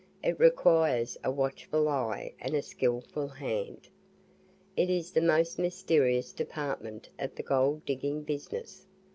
It 0.23 0.39
requires 0.39 1.15
a 1.23 1.29
watchful 1.29 1.87
eye 1.87 2.33
and 2.39 2.55
a 2.55 2.63
skilful 2.63 3.27
hand; 3.27 3.87
it 4.75 4.89
is 4.89 5.11
the 5.11 5.21
most 5.21 5.59
mysterious 5.59 6.33
department 6.33 7.09
of 7.19 7.35
the 7.35 7.43
gold 7.43 7.85
digging 7.85 8.23
business. 8.23 8.87